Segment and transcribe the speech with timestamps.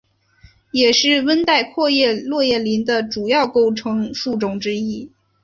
[0.71, 5.11] 也是温带阔叶落叶林的主要构成树种之一。